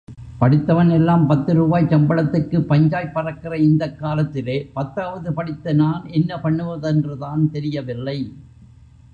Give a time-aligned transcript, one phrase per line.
[0.39, 8.19] படித்தவனெல்லாம் பத்து ரூபாய் சம்பளத்துக்குப் பஞ்சாய்ப் பறக்கிற இந்தக் காலத்திலே பத்தாவது படித்த நான் என்ன பண்ணுவதென்றுதான் தெரியவில்லை.